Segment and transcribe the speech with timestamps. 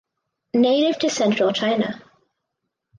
[0.55, 2.01] Native to central China.